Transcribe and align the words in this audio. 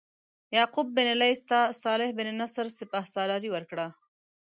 یعقوب 0.57 0.87
بن 0.95 1.07
لیث 1.21 1.39
ته 1.49 1.59
صالح 1.83 2.09
بن 2.17 2.27
نصر 2.41 2.65
سپه 2.77 2.99
سالاري 3.13 3.49
ورکړه. 3.51 3.87